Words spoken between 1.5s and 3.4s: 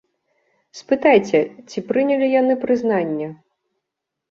ці прынялі яны прызнанне?